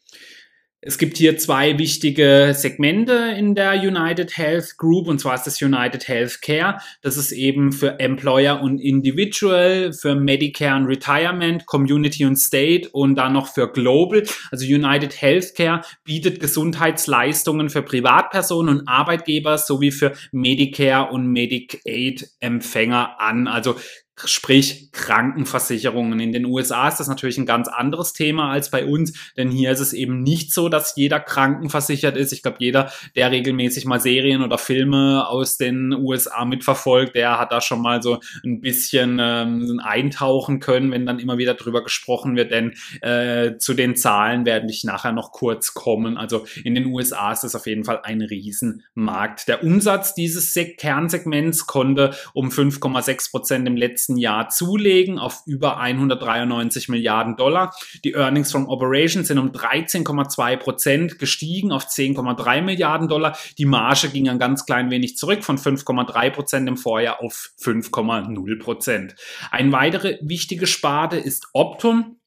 Es 0.82 0.98
gibt 0.98 1.18
hier 1.18 1.38
zwei 1.38 1.78
wichtige 1.78 2.54
Segmente 2.56 3.36
in 3.38 3.54
der 3.54 3.74
United 3.74 4.38
Health 4.38 4.78
Group 4.78 5.10
und 5.10 5.20
zwar 5.20 5.36
ist 5.36 5.44
das 5.44 5.62
United 5.62 6.08
Health 6.08 6.42
Care. 6.42 6.78
Das 7.02 7.18
ist 7.18 7.34
eben 7.34 7.74
für 7.74 8.00
Employer 8.00 8.62
und 8.62 8.80
Individual, 8.80 9.92
für 9.92 10.16
Medicare 10.16 10.78
und 10.78 10.86
Retirement, 10.86 11.66
Community 11.66 12.24
und 12.24 12.38
State 12.38 12.88
und 12.94 13.16
dann 13.16 13.34
noch 13.34 13.48
für 13.48 13.70
Global. 13.70 14.24
Also 14.52 14.66
United 14.66 15.22
Health 15.22 15.54
Care 15.54 15.82
bietet 16.06 16.40
Gesundheitsleistungen 16.40 17.70
für 17.70 17.82
Privatpersonen 17.82 18.80
und 18.80 18.88
Arbeitgeber 18.88 19.58
sowie 19.58 19.92
für 19.92 20.14
Medicare 20.32 21.12
und 21.12 21.28
Medicaid 21.28 22.30
Empfänger 22.40 23.20
an. 23.20 23.50
Also 23.50 23.76
sprich 24.26 24.92
Krankenversicherungen. 24.92 26.20
In 26.20 26.32
den 26.32 26.46
USA 26.46 26.88
ist 26.88 27.00
das 27.00 27.08
natürlich 27.08 27.38
ein 27.38 27.46
ganz 27.46 27.68
anderes 27.68 28.14
Thema 28.14 28.52
als 28.52 28.70
bei 28.70 28.86
uns, 28.86 29.14
denn 29.38 29.50
hier 29.50 29.72
ist 29.72 29.80
es 29.80 29.94
eben 29.94 30.24
nicht 30.24 30.54
so, 30.54 30.70
dass 30.70 30.96
jeder 30.96 31.20
krankenversichert 31.20 32.18
ist. 32.18 32.34
Ich 32.34 32.42
glaube, 32.42 32.58
jeder, 32.60 32.92
der 33.16 33.32
regelmäßig 33.32 33.86
mal 33.86 34.00
Serien 34.00 34.44
oder 34.44 34.58
Filme 34.58 35.28
aus 35.28 35.58
den 35.58 35.94
USA 35.94 36.46
mitverfolgt, 36.46 37.16
der 37.16 37.40
hat 37.40 37.52
da 37.52 37.62
schon 37.62 37.82
mal 37.82 38.02
so 38.02 38.20
ein 38.44 38.62
bisschen 38.62 39.18
ähm, 39.22 39.82
eintauchen 39.84 40.60
können, 40.60 40.92
wenn 40.92 41.06
dann 41.06 41.20
immer 41.20 41.38
wieder 41.38 41.54
drüber 41.54 41.84
gesprochen 41.84 42.36
wird, 42.36 42.52
denn 42.52 42.74
äh, 43.02 43.58
zu 43.58 43.74
den 43.74 43.96
Zahlen 43.96 44.46
werde 44.46 44.68
ich 44.70 44.84
nachher 44.84 45.12
noch 45.12 45.32
kurz 45.32 45.74
kommen. 45.74 46.18
Also 46.18 46.46
in 46.64 46.76
den 46.76 46.86
USA 46.88 47.32
ist 47.32 47.44
das 47.44 47.56
auf 47.56 47.68
jeden 47.68 47.84
Fall 47.84 48.02
ein 48.04 48.22
Riesenmarkt. 48.22 49.48
Der 49.48 49.64
Umsatz 49.64 50.14
dieses 50.14 50.54
Kernsegments 50.78 51.68
konnte 51.68 52.12
um 52.34 52.50
5,6 52.50 53.32
Prozent 53.32 53.68
im 53.68 53.76
letzten 53.76 54.09
letzten 54.10 54.18
Jahr 54.18 54.50
zulegen 54.50 55.20
auf 55.20 55.44
über 55.46 55.78
193 55.78 56.90
Milliarden 56.90 57.36
Dollar. 57.36 57.74
Die 58.04 58.14
Earnings 58.14 58.52
from 58.52 58.68
Operations 58.68 59.28
sind 59.28 59.38
um 59.38 59.52
13,2 59.52 60.58
Prozent 60.58 61.20
gestiegen 61.20 61.72
auf 61.72 61.86
10,3 61.86 62.62
Milliarden 62.62 63.08
Dollar. 63.08 63.38
Die 63.58 63.66
Marge 63.66 64.10
ging 64.10 64.28
ein 64.30 64.40
ganz 64.40 64.66
klein 64.66 64.90
wenig 64.90 65.18
zurück 65.18 65.44
von 65.44 65.58
5,3 65.58 66.30
Prozent 66.32 66.68
im 66.68 66.78
Vorjahr 66.78 67.22
auf 67.22 67.52
5,0 67.62 68.60
Prozent. 68.60 69.16
Eine 69.52 69.72
weitere 69.72 70.18
wichtige 70.22 70.66
Sparte 70.66 71.18
ist 71.18 71.48
Optum. 71.54 72.19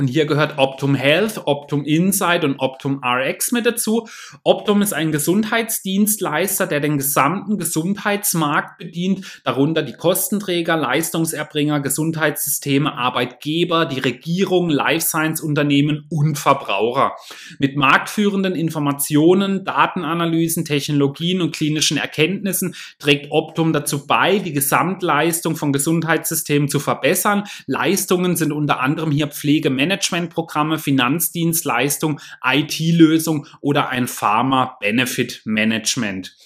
Und 0.00 0.06
hier 0.06 0.24
gehört 0.24 0.56
Optum 0.56 0.94
Health, 0.94 1.42
Optum 1.44 1.84
Insight 1.84 2.42
und 2.42 2.58
Optum 2.58 3.02
RX 3.04 3.52
mit 3.52 3.66
dazu. 3.66 4.08
Optum 4.44 4.80
ist 4.80 4.94
ein 4.94 5.12
Gesundheitsdienstleister, 5.12 6.66
der 6.66 6.80
den 6.80 6.96
gesamten 6.96 7.58
Gesundheitsmarkt 7.58 8.78
bedient, 8.78 9.42
darunter 9.44 9.82
die 9.82 9.92
Kostenträger, 9.92 10.78
Leistungserbringer, 10.78 11.80
Gesundheitssysteme, 11.80 12.94
Arbeitgeber, 12.94 13.84
die 13.84 14.00
Regierung, 14.00 14.70
Life 14.70 15.04
Science 15.06 15.42
Unternehmen 15.42 16.06
und 16.08 16.38
Verbraucher. 16.38 17.12
Mit 17.58 17.76
marktführenden 17.76 18.54
Informationen, 18.54 19.66
Datenanalysen, 19.66 20.64
Technologien 20.64 21.42
und 21.42 21.54
klinischen 21.54 21.98
Erkenntnissen 21.98 22.74
trägt 22.98 23.30
Optum 23.30 23.74
dazu 23.74 24.06
bei, 24.06 24.38
die 24.38 24.54
Gesamtleistung 24.54 25.56
von 25.56 25.74
Gesundheitssystemen 25.74 26.70
zu 26.70 26.80
verbessern. 26.80 27.44
Leistungen 27.66 28.36
sind 28.36 28.52
unter 28.52 28.80
anderem 28.80 29.10
hier 29.10 29.26
Pflege, 29.26 29.68
Managementprogramme, 29.90 30.78
Finanzdienstleistung, 30.78 32.20
IT-Lösung 32.44 33.48
oder 33.60 33.88
ein 33.88 34.06
Pharma-Benefit-Management. 34.06 36.36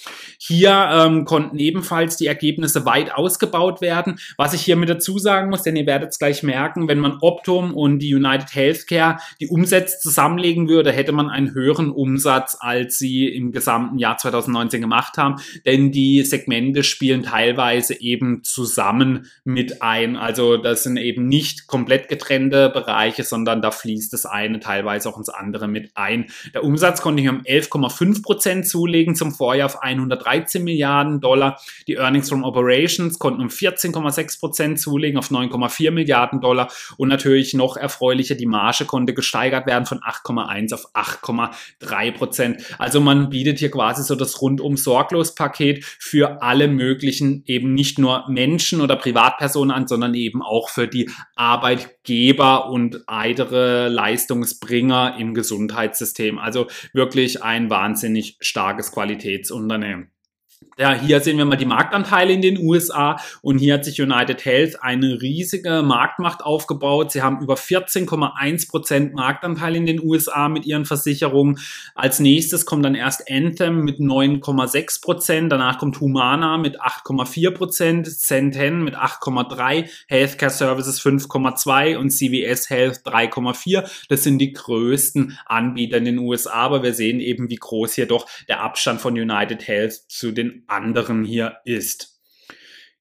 Hier 0.46 0.88
ähm, 0.92 1.24
konnten 1.24 1.58
ebenfalls 1.58 2.18
die 2.18 2.26
Ergebnisse 2.26 2.84
weit 2.84 3.14
ausgebaut 3.14 3.80
werden. 3.80 4.18
Was 4.36 4.52
ich 4.52 4.60
hier 4.60 4.76
mit 4.76 4.90
dazu 4.90 5.18
sagen 5.18 5.48
muss, 5.48 5.62
denn 5.62 5.74
ihr 5.74 5.86
werdet 5.86 6.10
es 6.10 6.18
gleich 6.18 6.42
merken, 6.42 6.86
wenn 6.86 6.98
man 6.98 7.16
Optum 7.22 7.72
und 7.72 8.00
die 8.00 8.14
United 8.14 8.54
Healthcare 8.54 9.16
die 9.40 9.48
Umsätze 9.48 9.98
zusammenlegen 10.00 10.68
würde, 10.68 10.92
hätte 10.92 11.12
man 11.12 11.30
einen 11.30 11.54
höheren 11.54 11.90
Umsatz, 11.90 12.58
als 12.60 12.98
sie 12.98 13.26
im 13.26 13.52
gesamten 13.52 13.96
Jahr 13.96 14.18
2019 14.18 14.82
gemacht 14.82 15.16
haben. 15.16 15.36
Denn 15.64 15.92
die 15.92 16.22
Segmente 16.24 16.84
spielen 16.84 17.22
teilweise 17.22 17.98
eben 17.98 18.44
zusammen 18.44 19.30
mit 19.44 19.80
ein. 19.80 20.16
Also 20.16 20.58
das 20.58 20.82
sind 20.82 20.98
eben 20.98 21.26
nicht 21.26 21.68
komplett 21.68 22.08
getrennte 22.08 22.68
Bereiche, 22.68 23.24
sondern 23.24 23.62
da 23.62 23.70
fließt 23.70 24.12
das 24.12 24.26
eine 24.26 24.60
teilweise 24.60 25.08
auch 25.08 25.16
ins 25.16 25.30
andere 25.30 25.68
mit 25.68 25.92
ein. 25.94 26.26
Der 26.52 26.64
Umsatz 26.64 27.00
konnte 27.00 27.22
hier 27.22 27.30
um 27.30 27.40
11,5 27.40 28.22
Prozent 28.22 28.68
zulegen 28.68 29.14
zum 29.14 29.32
Vorjahr 29.32 29.64
auf 29.64 29.82
113 30.34 30.64
Milliarden 30.64 31.20
Dollar. 31.20 31.60
Die 31.86 31.94
Earnings 31.94 32.28
from 32.28 32.44
Operations 32.44 33.18
konnten 33.18 33.42
um 33.42 33.48
14,6 33.48 34.40
Prozent 34.40 34.80
zulegen 34.80 35.18
auf 35.18 35.30
9,4 35.30 35.90
Milliarden 35.90 36.40
Dollar. 36.40 36.70
Und 36.96 37.08
natürlich 37.08 37.54
noch 37.54 37.76
erfreulicher, 37.76 38.34
die 38.34 38.46
Marge 38.46 38.84
konnte 38.84 39.14
gesteigert 39.14 39.66
werden 39.66 39.86
von 39.86 40.00
8,1 40.00 40.74
auf 40.74 40.94
8,3 40.94 42.12
Prozent. 42.12 42.62
Also 42.78 43.00
man 43.00 43.30
bietet 43.30 43.58
hier 43.58 43.70
quasi 43.70 44.02
so 44.02 44.14
das 44.14 44.40
rundum 44.40 44.76
sorglos 44.76 45.34
Paket 45.34 45.84
für 45.84 46.42
alle 46.42 46.68
möglichen 46.68 47.42
eben 47.46 47.74
nicht 47.74 47.98
nur 47.98 48.24
Menschen 48.28 48.80
oder 48.80 48.96
Privatpersonen 48.96 49.74
an, 49.74 49.86
sondern 49.86 50.14
eben 50.14 50.42
auch 50.42 50.68
für 50.68 50.88
die 50.88 51.10
Arbeitgeber 51.36 52.70
und 52.70 53.02
weitere 53.06 53.88
Leistungsbringer 53.88 55.16
im 55.18 55.34
Gesundheitssystem. 55.34 56.38
Also 56.38 56.66
wirklich 56.92 57.42
ein 57.42 57.70
wahnsinnig 57.70 58.36
starkes 58.40 58.92
Qualitätsunternehmen. 58.92 60.10
Ja, 60.76 60.92
hier 60.92 61.20
sehen 61.20 61.38
wir 61.38 61.44
mal 61.44 61.56
die 61.56 61.66
Marktanteile 61.66 62.32
in 62.32 62.42
den 62.42 62.58
USA 62.58 63.16
und 63.42 63.58
hier 63.58 63.74
hat 63.74 63.84
sich 63.84 64.00
United 64.02 64.44
Health 64.44 64.82
eine 64.82 65.20
riesige 65.22 65.82
Marktmacht 65.82 66.42
aufgebaut. 66.42 67.12
Sie 67.12 67.22
haben 67.22 67.40
über 67.40 67.54
14,1 67.54 68.68
Prozent 68.68 69.14
Marktanteil 69.14 69.76
in 69.76 69.86
den 69.86 70.02
USA 70.02 70.48
mit 70.48 70.66
ihren 70.66 70.84
Versicherungen. 70.84 71.60
Als 71.94 72.18
nächstes 72.18 72.66
kommt 72.66 72.84
dann 72.84 72.96
erst 72.96 73.30
Anthem 73.30 73.84
mit 73.84 74.00
9,6 74.00 75.00
Prozent, 75.00 75.52
danach 75.52 75.78
kommt 75.78 76.00
Humana 76.00 76.58
mit 76.58 76.80
8,4 76.80 77.50
Prozent, 77.52 78.08
Centen 78.08 78.82
mit 78.82 78.96
8,3, 78.96 79.88
Healthcare 80.08 80.50
Services 80.50 81.00
5,2 81.00 81.96
und 81.96 82.10
CVS 82.10 82.68
Health 82.68 83.02
3,4. 83.06 83.88
Das 84.08 84.24
sind 84.24 84.38
die 84.38 84.52
größten 84.52 85.38
Anbieter 85.46 85.98
in 85.98 86.04
den 86.04 86.18
USA, 86.18 86.54
aber 86.54 86.82
wir 86.82 86.94
sehen 86.94 87.20
eben, 87.20 87.48
wie 87.48 87.56
groß 87.56 87.94
hier 87.94 88.06
doch 88.06 88.26
der 88.48 88.60
Abstand 88.60 89.00
von 89.00 89.14
United 89.14 89.68
Health 89.68 89.92
zu 90.08 90.32
den 90.32 90.63
anderen 90.66 91.24
hier 91.24 91.58
ist. 91.64 92.13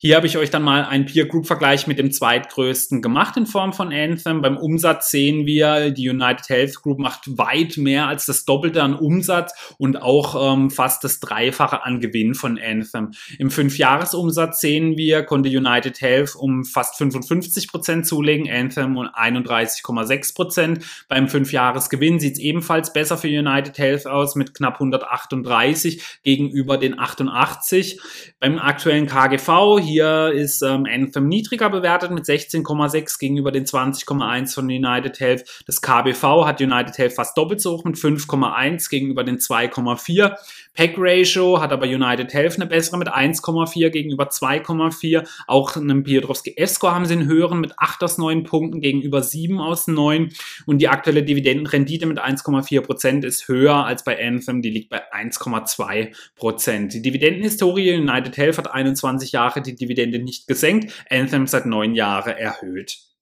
Hier 0.06 0.18
habe 0.18 0.28
ich 0.28 0.38
euch 0.38 0.50
dann 0.50 0.64
mal 0.64 0.84
einen 0.84 1.06
Peer 1.06 1.28
Group 1.28 1.48
Vergleich 1.48 1.88
mit 1.88 1.98
dem 1.98 2.12
zweitgrößten 2.12 3.02
gemacht 3.02 3.38
in 3.38 3.46
Form 3.46 3.72
von 3.72 3.94
Anthem. 3.94 4.42
Beim 4.42 4.58
Umsatz 4.58 5.10
sehen 5.12 5.46
wir, 5.46 5.92
die 5.92 6.10
United 6.10 6.50
Health 6.50 6.82
Group 6.82 7.00
macht 7.00 7.38
weit 7.38 7.78
mehr 7.78 8.08
als 8.08 8.26
das 8.26 8.44
Doppelte 8.44 8.84
an 8.84 8.96
Umsatz 8.96 9.54
und 9.78 10.02
auch 10.02 10.56
ähm, 10.56 10.72
fast 10.72 11.06
das 11.06 11.22
Dreifache 11.22 11.86
an 11.86 12.02
Gewinn 12.02 12.36
von 12.36 12.60
Anthem. 12.62 13.12
Im 13.40 13.50
Fünfjahresumsatz 13.50 14.60
sehen 14.60 14.98
wir, 14.98 15.24
konnte 15.24 15.48
United 15.48 16.02
Health 16.02 16.36
um 16.36 16.66
fast 16.66 16.98
55 16.98 17.70
Prozent 17.70 18.06
zulegen, 18.06 18.52
Anthem 18.52 18.98
um 18.98 19.08
31,6 19.08 20.36
Prozent. 20.36 20.86
Beim 21.08 21.30
Fünfjahresgewinn 21.30 22.20
sieht 22.20 22.34
es 22.34 22.40
ebenfalls 22.40 22.92
besser 22.92 23.18
für 23.18 23.30
United 23.30 23.78
Health 23.78 24.06
aus 24.06 24.36
mit 24.36 24.54
knapp 24.54 24.74
138 24.74 26.20
gegenüber 26.24 26.78
den 26.78 27.00
88. 27.00 28.02
Beim 28.42 28.60
aktuellen 28.60 29.08
KGV 29.08 29.80
hier 29.80 29.93
hier 29.94 30.32
ist 30.34 30.64
ähm, 30.64 30.88
Anthem 30.92 31.28
niedriger 31.28 31.70
bewertet 31.70 32.12
mit 32.12 32.26
16,6 32.26 33.20
gegenüber 33.20 33.52
den 33.52 33.66
20,1 33.66 34.54
von 34.56 34.66
United 34.66 35.20
Health. 35.20 35.64
Das 35.68 35.82
KBV 35.82 36.46
hat 36.46 36.62
United 36.62 36.98
Health 36.98 37.14
fast 37.14 37.38
doppelt 37.38 37.62
so 37.62 37.74
hoch 37.74 37.84
mit 37.84 37.96
5,1 37.96 38.90
gegenüber 38.90 39.24
den 39.24 39.38
2,4. 39.38 40.36
Pack 40.74 40.96
Ratio 40.98 41.62
hat 41.62 41.72
aber 41.72 41.86
United 41.86 42.34
Health 42.34 42.56
eine 42.56 42.66
bessere 42.66 42.98
mit 42.98 43.08
1,4 43.08 43.90
gegenüber 43.92 44.30
2,4. 44.30 45.28
Auch 45.46 45.76
einem 45.76 46.04
Piotrowski 46.04 46.56
Escor 46.58 46.96
haben 46.96 47.06
sie 47.06 47.14
einen 47.14 47.28
höheren 47.28 47.60
mit 47.60 47.74
8 47.78 48.04
aus 48.04 48.18
9 48.18 48.44
Punkten 48.44 48.82
gegenüber 48.82 49.22
7 49.22 49.60
aus 49.60 49.86
9. 49.86 50.30
Und 50.66 50.80
die 50.80 50.88
aktuelle 50.88 51.22
Dividendenrendite 51.22 52.08
mit 52.08 52.20
1,4 52.20 52.82
Prozent 52.82 53.26
ist 53.26 53.48
höher 53.48 53.86
als 53.86 54.04
bei 54.04 54.20
Anthem. 54.26 54.64
Die 54.64 54.72
liegt 54.72 54.90
bei 54.90 55.04
1,2 55.14 56.16
Prozent. 56.36 56.94
Die 56.96 57.04
Dividendenhistorie 57.04 57.94
United 57.94 58.36
Health 58.38 58.58
hat 58.58 58.74
21 58.74 59.32
Jahre 59.32 59.62
die 59.62 59.76
Dividende 59.84 60.20
nicht 60.20 60.48
gesenkt, 60.48 61.06
Anthem 61.10 61.48
seit 61.48 61.66
neun 61.66 61.94
Jahren 61.96 62.36
erhöht. 62.36 63.13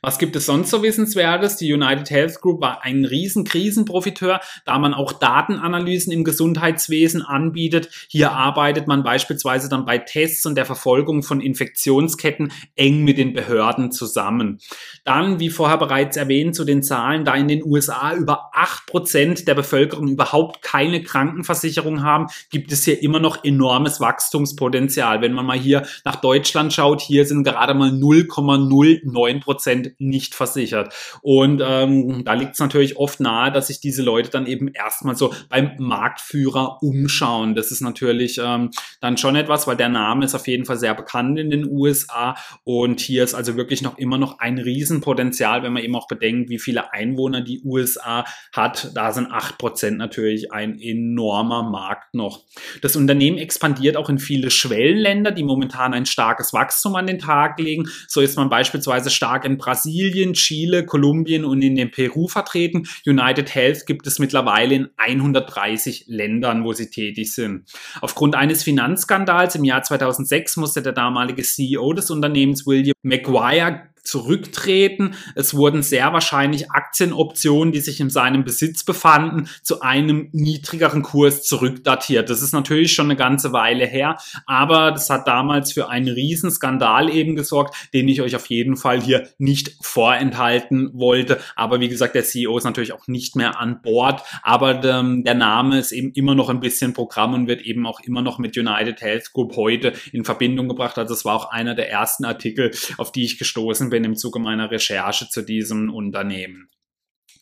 Was 0.00 0.18
gibt 0.18 0.34
es 0.36 0.46
sonst 0.46 0.70
so 0.70 0.82
Wissenswertes? 0.82 1.56
Die 1.56 1.72
United 1.72 2.10
Health 2.10 2.40
Group 2.40 2.60
war 2.62 2.84
ein 2.84 3.04
riesen 3.04 3.44
Krisenprofiteur, 3.44 4.40
da 4.64 4.78
man 4.78 4.94
auch 4.94 5.12
Datenanalysen 5.12 6.12
im 6.12 6.24
Gesundheitswesen 6.24 7.22
anbietet. 7.22 7.90
Hier 8.08 8.32
arbeitet 8.32 8.86
man 8.86 9.02
beispielsweise 9.02 9.68
dann 9.68 9.84
bei 9.84 9.98
Tests 9.98 10.46
und 10.46 10.54
der 10.54 10.64
Verfolgung 10.64 11.22
von 11.22 11.40
Infektionsketten 11.40 12.52
eng 12.76 13.04
mit 13.04 13.18
den 13.18 13.34
Behörden 13.34 13.92
zusammen. 13.92 14.60
Dann, 15.04 15.40
wie 15.40 15.50
vorher 15.50 15.78
bereits 15.78 16.16
erwähnt, 16.16 16.54
zu 16.54 16.64
den 16.64 16.82
Zahlen, 16.82 17.24
da 17.24 17.34
in 17.34 17.48
den 17.48 17.62
USA 17.62 18.14
über 18.14 18.50
acht 18.54 18.86
Prozent 18.86 19.46
der 19.48 19.54
Bevölkerung 19.54 20.08
überhaupt 20.08 20.62
keine 20.62 21.02
Krankenversicherung 21.02 22.02
haben, 22.02 22.28
gibt 22.50 22.72
es 22.72 22.84
hier 22.84 23.02
immer 23.02 23.20
noch 23.20 23.44
enormes 23.44 24.00
Wachstumspotenzial. 24.00 25.20
Wenn 25.20 25.32
man 25.32 25.44
mal 25.44 25.58
hier 25.58 25.86
nach 26.04 26.16
Deutschland 26.16 26.72
schaut, 26.72 27.02
hier 27.02 27.26
sind 27.26 27.44
gerade 27.44 27.74
mal 27.74 27.90
0,09 27.90 29.40
Prozent 29.58 29.92
nicht 29.98 30.36
versichert. 30.36 30.94
Und 31.20 31.60
ähm, 31.64 32.24
da 32.24 32.34
liegt 32.34 32.52
es 32.52 32.60
natürlich 32.60 32.96
oft 32.96 33.18
nahe, 33.18 33.50
dass 33.50 33.66
sich 33.66 33.80
diese 33.80 34.02
Leute 34.02 34.30
dann 34.30 34.46
eben 34.46 34.68
erstmal 34.68 35.16
so 35.16 35.34
beim 35.48 35.72
Marktführer 35.78 36.78
umschauen. 36.80 37.56
Das 37.56 37.72
ist 37.72 37.80
natürlich 37.80 38.38
ähm, 38.42 38.70
dann 39.00 39.16
schon 39.16 39.34
etwas, 39.34 39.66
weil 39.66 39.76
der 39.76 39.88
Name 39.88 40.24
ist 40.24 40.36
auf 40.36 40.46
jeden 40.46 40.64
Fall 40.64 40.78
sehr 40.78 40.94
bekannt 40.94 41.38
in 41.40 41.50
den 41.50 41.68
USA 41.68 42.36
und 42.62 43.00
hier 43.00 43.24
ist 43.24 43.34
also 43.34 43.56
wirklich 43.56 43.82
noch 43.82 43.98
immer 43.98 44.16
noch 44.16 44.38
ein 44.38 44.58
Riesenpotenzial, 44.58 45.64
wenn 45.64 45.72
man 45.72 45.82
eben 45.82 45.96
auch 45.96 46.06
bedenkt, 46.06 46.50
wie 46.50 46.60
viele 46.60 46.92
Einwohner 46.92 47.40
die 47.40 47.60
USA 47.64 48.24
hat. 48.52 48.92
Da 48.94 49.12
sind 49.12 49.32
acht 49.32 49.58
Prozent 49.58 49.98
natürlich 49.98 50.52
ein 50.52 50.78
enormer 50.80 51.68
Markt 51.68 52.14
noch. 52.14 52.44
Das 52.80 52.94
Unternehmen 52.94 53.38
expandiert 53.38 53.96
auch 53.96 54.08
in 54.08 54.20
viele 54.20 54.50
Schwellenländer, 54.52 55.32
die 55.32 55.42
momentan 55.42 55.94
ein 55.94 56.06
starkes 56.06 56.52
Wachstum 56.52 56.94
an 56.94 57.08
den 57.08 57.18
Tag 57.18 57.58
legen. 57.58 57.88
So 58.06 58.20
ist 58.20 58.36
man 58.36 58.48
beispielsweise 58.48 59.10
stark 59.10 59.47
in 59.48 59.58
Brasilien, 59.58 60.34
Chile, 60.34 60.86
Kolumbien 60.86 61.44
und 61.44 61.62
in 61.62 61.74
den 61.74 61.90
Peru 61.90 62.28
vertreten. 62.28 62.86
United 63.06 63.54
Health 63.54 63.86
gibt 63.86 64.06
es 64.06 64.18
mittlerweile 64.18 64.74
in 64.74 64.88
130 64.96 66.04
Ländern, 66.06 66.64
wo 66.64 66.72
sie 66.72 66.90
tätig 66.90 67.32
sind. 67.32 67.64
Aufgrund 68.00 68.36
eines 68.36 68.62
Finanzskandals 68.62 69.56
im 69.56 69.64
Jahr 69.64 69.82
2006 69.82 70.56
musste 70.58 70.82
der 70.82 70.92
damalige 70.92 71.42
CEO 71.42 71.92
des 71.92 72.10
Unternehmens 72.10 72.66
William 72.66 72.94
McGuire 73.02 73.88
zurücktreten. 74.08 75.14
Es 75.34 75.54
wurden 75.54 75.82
sehr 75.82 76.12
wahrscheinlich 76.14 76.70
Aktienoptionen, 76.70 77.72
die 77.72 77.80
sich 77.80 78.00
in 78.00 78.08
seinem 78.08 78.42
Besitz 78.42 78.82
befanden, 78.82 79.48
zu 79.62 79.82
einem 79.82 80.30
niedrigeren 80.32 81.02
Kurs 81.02 81.42
zurückdatiert. 81.42 82.30
Das 82.30 82.40
ist 82.40 82.52
natürlich 82.52 82.94
schon 82.94 83.06
eine 83.06 83.16
ganze 83.16 83.52
Weile 83.52 83.84
her, 83.84 84.16
aber 84.46 84.92
das 84.92 85.10
hat 85.10 85.28
damals 85.28 85.72
für 85.72 85.90
einen 85.90 86.08
Riesenskandal 86.08 87.10
eben 87.10 87.36
gesorgt, 87.36 87.76
den 87.92 88.08
ich 88.08 88.22
euch 88.22 88.34
auf 88.34 88.46
jeden 88.46 88.76
Fall 88.76 89.02
hier 89.02 89.28
nicht 89.36 89.76
vorenthalten 89.82 90.90
wollte. 90.94 91.38
Aber 91.54 91.80
wie 91.80 91.88
gesagt, 91.90 92.14
der 92.14 92.24
CEO 92.24 92.56
ist 92.56 92.64
natürlich 92.64 92.92
auch 92.92 93.08
nicht 93.08 93.36
mehr 93.36 93.60
an 93.60 93.82
Bord, 93.82 94.22
aber 94.42 94.82
ähm, 94.84 95.22
der 95.22 95.34
Name 95.34 95.78
ist 95.78 95.92
eben 95.92 96.12
immer 96.12 96.34
noch 96.34 96.48
ein 96.48 96.60
bisschen 96.60 96.94
Programm 96.94 97.34
und 97.34 97.46
wird 97.46 97.60
eben 97.60 97.86
auch 97.86 98.00
immer 98.00 98.22
noch 98.22 98.38
mit 98.38 98.56
United 98.56 99.02
Health 99.02 99.34
Group 99.34 99.56
heute 99.56 99.92
in 100.12 100.24
Verbindung 100.24 100.68
gebracht. 100.68 100.96
Also 100.96 101.12
es 101.12 101.26
war 101.26 101.34
auch 101.34 101.50
einer 101.50 101.74
der 101.74 101.90
ersten 101.90 102.24
Artikel, 102.24 102.70
auf 102.96 103.12
die 103.12 103.24
ich 103.24 103.38
gestoßen 103.38 103.90
bin 103.90 103.97
bin 103.98 104.04
im 104.04 104.16
Zuge 104.16 104.38
meiner 104.38 104.70
Recherche 104.70 105.28
zu 105.28 105.42
diesem 105.42 105.92
Unternehmen. 105.92 106.68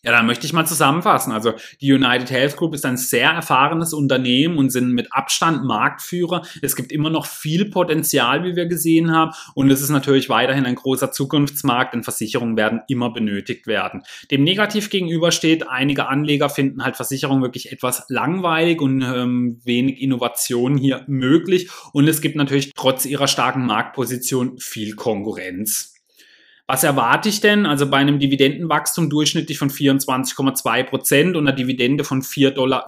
Ja, 0.07 0.13
dann 0.13 0.27
möchte 0.27 0.47
ich 0.47 0.53
mal 0.53 0.65
zusammenfassen. 0.65 1.33
Also 1.33 1.55
die 1.81 1.93
United 1.93 2.31
Health 2.31 2.57
Group 2.57 2.75
ist 2.75 2.87
ein 2.87 2.97
sehr 2.97 3.29
erfahrenes 3.31 3.93
Unternehmen 3.93 4.57
und 4.57 4.71
sind 4.71 4.93
mit 4.93 5.13
Abstand 5.13 5.65
Marktführer. 5.65 6.43
Es 6.63 6.77
gibt 6.77 6.93
immer 6.93 7.11
noch 7.11 7.27
viel 7.27 7.71
Potenzial, 7.71 8.45
wie 8.45 8.55
wir 8.55 8.67
gesehen 8.67 9.11
haben. 9.11 9.33
Und 9.57 9.69
es 9.69 9.83
ist 9.83 9.91
natürlich 9.91 10.29
weiterhin 10.29 10.65
ein 10.65 10.77
großer 10.77 11.11
Zukunftsmarkt, 11.11 11.93
denn 11.93 12.05
Versicherungen 12.05 12.57
werden 12.57 12.83
immer 12.87 13.13
benötigt 13.13 13.67
werden. 13.67 14.03
Dem 14.31 14.45
negativ 14.45 14.91
gegenüber 14.91 15.33
steht, 15.33 15.69
einige 15.69 16.07
Anleger 16.07 16.51
finden 16.51 16.85
halt 16.85 16.95
Versicherungen 16.95 17.43
wirklich 17.43 17.73
etwas 17.73 18.05
langweilig 18.09 18.81
und 18.81 19.03
ähm, 19.03 19.61
wenig 19.65 20.01
Innovation 20.01 20.79
hier 20.79 21.03
möglich. 21.09 21.69
Und 21.93 22.07
es 22.07 22.21
gibt 22.21 22.37
natürlich 22.37 22.73
trotz 22.75 23.07
ihrer 23.07 23.27
starken 23.27 23.67
Marktposition 23.67 24.57
viel 24.59 24.95
Konkurrenz. 24.95 25.96
Was 26.69 26.83
erwarte 26.83 27.29
ich 27.29 27.41
denn? 27.41 27.65
Also 27.65 27.89
bei 27.89 27.99
einem 27.99 28.19
Dividendenwachstum 28.19 29.09
durchschnittlich 29.09 29.57
von 29.57 29.71
24,2 29.71 30.83
Prozent 30.83 31.37
und 31.37 31.47
einer 31.47 31.55
Dividende 31.55 32.03
von 32.03 32.23
4,14 32.23 32.55
Dollar 32.55 32.87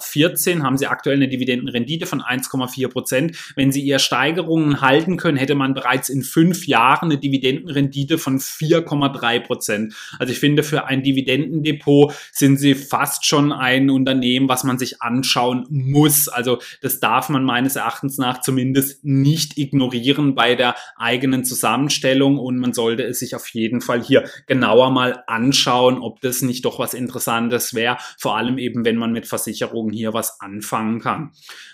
haben 0.64 0.76
Sie 0.76 0.88
aktuell 0.88 1.14
eine 1.14 1.28
Dividendenrendite 1.28 2.06
von 2.06 2.20
1,4 2.20 2.88
Prozent. 2.88 3.52
Wenn 3.54 3.70
Sie 3.70 3.80
Ihre 3.82 4.00
Steigerungen 4.00 4.80
halten 4.80 5.16
können, 5.16 5.36
hätte 5.36 5.54
man 5.54 5.74
bereits 5.74 6.08
in 6.08 6.22
fünf 6.22 6.66
Jahren 6.66 7.12
eine 7.12 7.18
Dividendenrendite 7.18 8.18
von 8.18 8.40
4,3 8.40 9.40
Prozent. 9.40 9.94
Also 10.18 10.32
ich 10.32 10.40
finde, 10.40 10.64
für 10.64 10.86
ein 10.86 11.04
Dividendendepot 11.04 12.12
sind 12.32 12.56
Sie 12.56 12.74
fast 12.74 13.26
schon 13.26 13.52
ein 13.52 13.90
Unternehmen, 13.90 14.48
was 14.48 14.64
man 14.64 14.78
sich 14.78 15.02
anschauen 15.02 15.66
muss. 15.70 16.26
Also 16.26 16.58
das 16.82 16.98
darf 16.98 17.28
man 17.28 17.44
meines 17.44 17.76
Erachtens 17.76 18.18
nach 18.18 18.40
zumindest 18.40 19.04
nicht 19.04 19.56
ignorieren 19.56 20.34
bei 20.34 20.56
der 20.56 20.74
eigenen 20.96 21.44
Zusammenstellung 21.44 22.38
und 22.38 22.58
man 22.58 22.72
sollte 22.72 23.04
es 23.04 23.20
sich 23.20 23.36
auf 23.36 23.46
jeden 23.50 23.67
jeden 23.68 23.80
Fall 23.82 24.02
hier 24.02 24.28
genauer 24.46 24.90
mal 24.90 25.22
anschauen, 25.26 25.98
ob 25.98 26.20
das 26.22 26.40
nicht 26.42 26.64
doch 26.64 26.78
was 26.78 26.94
Interessantes 26.94 27.74
wäre, 27.74 27.98
vor 28.18 28.36
allem 28.36 28.56
eben, 28.56 28.84
wenn 28.84 28.96
man 28.96 29.12
mit 29.12 29.26
Versicherungen 29.26 29.92
hier 29.92 30.14
was 30.14 30.40
anfangen 30.40 31.00
kann. 31.00 31.32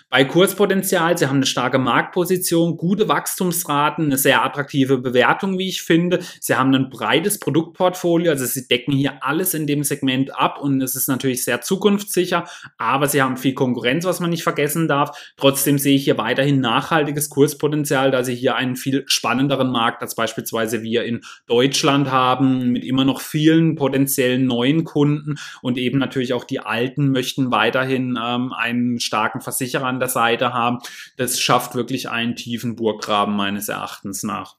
Bei 0.09 0.23
Kurspotenzial, 0.23 1.17
sie 1.17 1.27
haben 1.27 1.37
eine 1.37 1.45
starke 1.45 1.79
Marktposition, 1.79 2.77
gute 2.77 3.07
Wachstumsraten, 3.07 4.05
eine 4.05 4.17
sehr 4.17 4.43
attraktive 4.43 4.97
Bewertung, 4.97 5.57
wie 5.57 5.69
ich 5.69 5.81
finde. 5.81 6.19
Sie 6.39 6.55
haben 6.55 6.73
ein 6.73 6.89
breites 6.89 7.39
Produktportfolio, 7.39 8.31
also 8.31 8.45
sie 8.45 8.67
decken 8.67 8.93
hier 8.93 9.23
alles 9.23 9.53
in 9.53 9.67
dem 9.67 9.83
Segment 9.83 10.33
ab 10.37 10.59
und 10.61 10.81
es 10.81 10.95
ist 10.95 11.07
natürlich 11.07 11.43
sehr 11.43 11.61
zukunftssicher, 11.61 12.45
aber 12.77 13.07
sie 13.07 13.21
haben 13.21 13.37
viel 13.37 13.53
Konkurrenz, 13.53 14.05
was 14.05 14.19
man 14.19 14.29
nicht 14.29 14.43
vergessen 14.43 14.87
darf. 14.87 15.33
Trotzdem 15.37 15.79
sehe 15.79 15.95
ich 15.95 16.03
hier 16.03 16.17
weiterhin 16.17 16.59
nachhaltiges 16.59 17.29
Kurspotenzial, 17.29 18.11
da 18.11 18.23
sie 18.23 18.35
hier 18.35 18.55
einen 18.55 18.75
viel 18.75 19.03
spannenderen 19.07 19.71
Markt 19.71 20.01
als 20.01 20.15
beispielsweise 20.15 20.83
wir 20.83 21.03
in 21.03 21.21
Deutschland 21.47 21.84
haben, 21.89 22.71
mit 22.71 22.83
immer 22.83 23.05
noch 23.05 23.21
vielen 23.21 23.75
potenziellen 23.75 24.45
neuen 24.45 24.83
Kunden 24.83 25.35
und 25.61 25.77
eben 25.77 25.97
natürlich 25.97 26.33
auch 26.33 26.43
die 26.43 26.59
Alten 26.59 27.11
möchten 27.11 27.51
weiterhin 27.51 28.19
ähm, 28.21 28.53
einen 28.53 28.99
starken 28.99 29.41
Versicherer 29.41 29.85
an 29.85 29.99
der 29.99 30.09
Seite 30.09 30.53
haben. 30.53 30.79
Das 31.17 31.39
schafft 31.39 31.75
wirklich 31.75 32.09
einen 32.09 32.35
tiefen 32.35 32.75
Burggraben 32.75 33.35
meines 33.35 33.69
Erachtens 33.69 34.23
nach. 34.23 34.55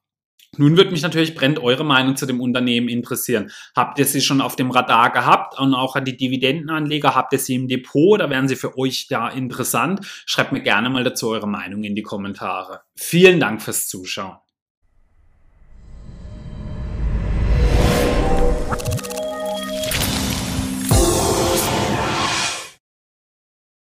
Nun 0.58 0.76
würde 0.76 0.90
mich 0.90 1.02
natürlich 1.02 1.34
brennt 1.34 1.58
eure 1.58 1.84
Meinung 1.84 2.16
zu 2.16 2.26
dem 2.26 2.40
Unternehmen 2.40 2.88
interessieren. 2.88 3.50
Habt 3.74 3.98
ihr 3.98 4.06
sie 4.06 4.20
schon 4.20 4.40
auf 4.40 4.56
dem 4.56 4.70
Radar 4.70 5.10
gehabt 5.12 5.58
und 5.58 5.74
auch 5.74 5.96
an 5.96 6.04
die 6.04 6.16
Dividendenanleger? 6.16 7.14
Habt 7.14 7.32
ihr 7.32 7.38
sie 7.38 7.54
im 7.54 7.68
Depot 7.68 8.14
oder 8.14 8.30
wären 8.30 8.48
sie 8.48 8.56
für 8.56 8.78
euch 8.78 9.06
da 9.08 9.28
interessant? 9.28 10.00
Schreibt 10.24 10.52
mir 10.52 10.62
gerne 10.62 10.88
mal 10.88 11.04
dazu 11.04 11.28
eure 11.28 11.48
Meinung 11.48 11.84
in 11.84 11.94
die 11.94 12.02
Kommentare. 12.02 12.80
Vielen 12.94 13.40
Dank 13.40 13.60
fürs 13.62 13.88
Zuschauen. 13.88 14.36